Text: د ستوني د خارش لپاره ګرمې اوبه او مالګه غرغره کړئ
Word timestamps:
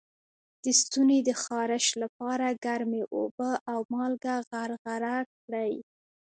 د 0.63 0.65
ستوني 0.81 1.19
د 1.27 1.29
خارش 1.43 1.85
لپاره 2.01 2.47
ګرمې 2.65 3.03
اوبه 3.17 3.51
او 3.71 3.79
مالګه 3.93 4.35
غرغره 4.49 5.17
کړئ 5.41 5.73